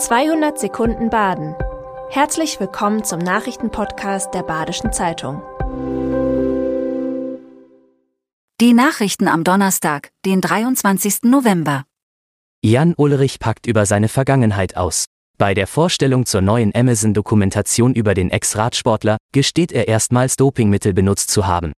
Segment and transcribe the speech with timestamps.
[0.00, 1.54] 200 Sekunden Baden.
[2.08, 5.42] Herzlich willkommen zum Nachrichtenpodcast der Badischen Zeitung.
[8.62, 11.24] Die Nachrichten am Donnerstag, den 23.
[11.24, 11.84] November.
[12.64, 15.04] Jan Ulrich packt über seine Vergangenheit aus.
[15.36, 21.46] Bei der Vorstellung zur neuen Amazon-Dokumentation über den Ex-Radsportler gesteht er erstmals Dopingmittel benutzt zu
[21.46, 21.74] haben.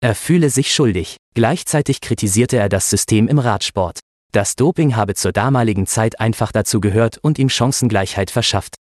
[0.00, 4.00] Er fühle sich schuldig, gleichzeitig kritisierte er das System im Radsport.
[4.32, 8.74] Das Doping habe zur damaligen Zeit einfach dazu gehört und ihm Chancengleichheit verschafft.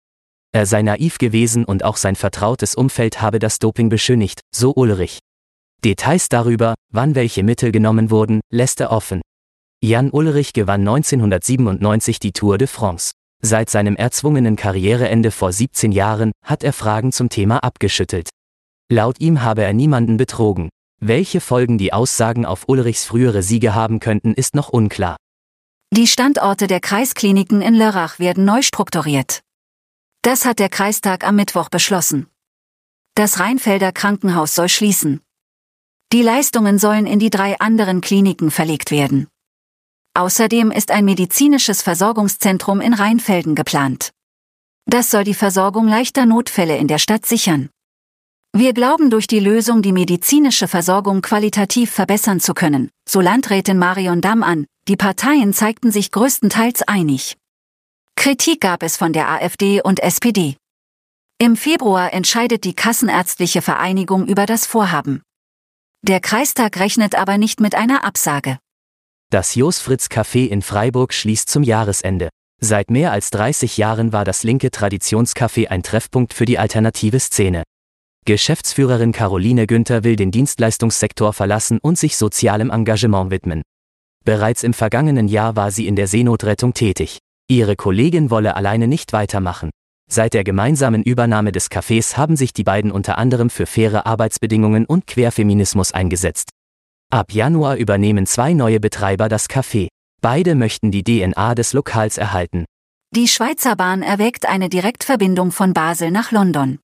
[0.51, 5.19] Er sei naiv gewesen und auch sein vertrautes Umfeld habe das Doping beschönigt, so Ulrich.
[5.83, 9.21] Details darüber, wann welche Mittel genommen wurden, lässt er offen.
[9.81, 13.11] Jan Ulrich gewann 1997 die Tour de France.
[13.41, 18.29] Seit seinem erzwungenen Karriereende vor 17 Jahren hat er Fragen zum Thema abgeschüttelt.
[18.91, 20.69] Laut ihm habe er niemanden betrogen.
[20.99, 25.15] Welche Folgen die Aussagen auf Ulrichs frühere Siege haben könnten, ist noch unklar.
[25.95, 29.41] Die Standorte der Kreiskliniken in Lörrach werden neu strukturiert.
[30.21, 32.27] Das hat der Kreistag am Mittwoch beschlossen.
[33.15, 35.21] Das Rheinfelder Krankenhaus soll schließen.
[36.11, 39.27] Die Leistungen sollen in die drei anderen Kliniken verlegt werden.
[40.13, 44.11] Außerdem ist ein medizinisches Versorgungszentrum in Rheinfelden geplant.
[44.85, 47.69] Das soll die Versorgung leichter Notfälle in der Stadt sichern.
[48.59, 54.19] Wir glauben durch die Lösung die medizinische Versorgung qualitativ verbessern zu können, so Landrätin Marion
[54.19, 57.37] Damm an, die Parteien zeigten sich größtenteils einig.
[58.15, 60.55] Kritik gab es von der AfD und SPD.
[61.37, 65.21] Im Februar entscheidet die Kassenärztliche Vereinigung über das Vorhaben.
[66.01, 68.57] Der Kreistag rechnet aber nicht mit einer Absage.
[69.29, 72.29] Das Jos Fritz Café in Freiburg schließt zum Jahresende.
[72.59, 77.61] Seit mehr als 30 Jahren war das linke Traditionscafé ein Treffpunkt für die alternative Szene.
[78.27, 83.61] Geschäftsführerin Caroline Günther will den Dienstleistungssektor verlassen und sich sozialem Engagement widmen.
[84.25, 87.19] Bereits im vergangenen Jahr war sie in der Seenotrettung tätig.
[87.49, 89.69] Ihre Kollegin wolle alleine nicht weitermachen.
[90.11, 94.85] Seit der gemeinsamen Übernahme des Cafés haben sich die beiden unter anderem für faire Arbeitsbedingungen
[94.85, 96.49] und Querfeminismus eingesetzt.
[97.09, 99.87] Ab Januar übernehmen zwei neue Betreiber das Café.
[100.21, 102.65] Beide möchten die DNA des Lokals erhalten.
[103.15, 106.79] Die Schweizer Bahn erwägt eine Direktverbindung von Basel nach London.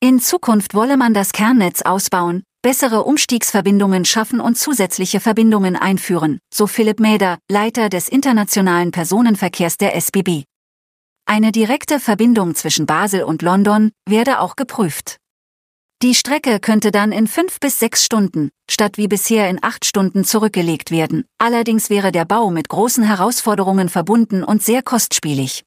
[0.00, 6.66] In Zukunft wolle man das Kernnetz ausbauen, bessere Umstiegsverbindungen schaffen und zusätzliche Verbindungen einführen, so
[6.66, 10.44] Philipp Mäder, Leiter des internationalen Personenverkehrs der SBB.
[11.24, 15.16] Eine direkte Verbindung zwischen Basel und London werde auch geprüft.
[16.02, 20.24] Die Strecke könnte dann in fünf bis sechs Stunden, statt wie bisher in acht Stunden
[20.24, 21.24] zurückgelegt werden.
[21.38, 25.64] Allerdings wäre der Bau mit großen Herausforderungen verbunden und sehr kostspielig.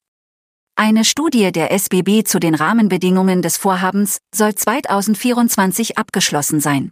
[0.81, 6.91] Eine Studie der SBB zu den Rahmenbedingungen des Vorhabens soll 2024 abgeschlossen sein.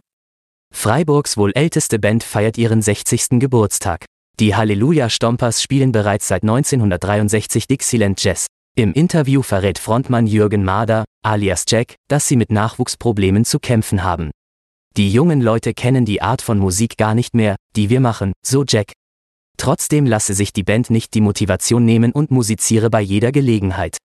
[0.70, 3.40] Freiburgs wohl älteste Band feiert ihren 60.
[3.40, 4.04] Geburtstag.
[4.40, 8.46] Die Halleluja Stompers spielen bereits seit 1963 Dixieland Jazz.
[8.76, 14.30] Im Interview verrät Frontmann Jürgen Mader, alias Jack, dass sie mit Nachwuchsproblemen zu kämpfen haben.
[14.98, 18.64] Die jungen Leute kennen die Art von Musik gar nicht mehr, die wir machen, so
[18.68, 18.92] Jack.
[19.58, 23.98] Trotzdem lasse sich die Band nicht die Motivation nehmen und musiziere bei jeder Gelegenheit.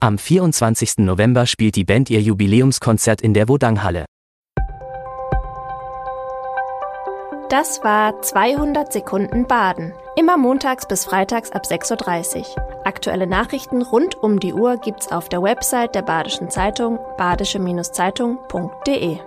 [0.00, 0.98] Am 24.
[0.98, 4.04] November spielt die Band ihr Jubiläumskonzert in der Wodang-Halle.
[7.50, 9.92] Das war 200 Sekunden Baden.
[10.16, 12.46] Immer montags bis freitags ab 6.30 Uhr.
[12.84, 19.18] Aktuelle Nachrichten rund um die Uhr gibt's auf der Website der Badischen Zeitung badische-zeitung.de.